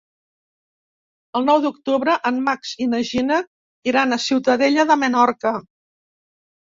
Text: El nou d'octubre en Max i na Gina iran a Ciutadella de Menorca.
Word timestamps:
El 1.39 1.45
nou 1.49 1.59
d'octubre 1.65 2.15
en 2.29 2.39
Max 2.49 2.73
i 2.85 2.87
na 2.95 3.03
Gina 3.11 3.37
iran 3.93 4.17
a 4.17 4.23
Ciutadella 4.25 4.87
de 4.93 4.99
Menorca. 5.03 5.53